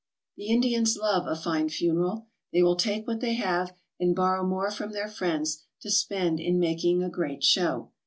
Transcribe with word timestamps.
The 0.35 0.47
Indians 0.47 0.97
love 0.97 1.27
a 1.27 1.35
fine 1.35 1.69
funeral. 1.69 2.25
They 2.51 2.63
will 2.63 2.75
take 2.75 3.05
what 3.05 3.19
they 3.19 3.35
have 3.35 3.75
and 3.99 4.15
borrow 4.15 4.43
more 4.43 4.71
from 4.71 4.93
their 4.93 5.07
friends 5.07 5.61
to 5.81 5.91
spend 5.91 6.39
in 6.39 6.57
making 6.57 7.03
a 7.03 7.09
great 7.11 7.43
show. 7.43 7.91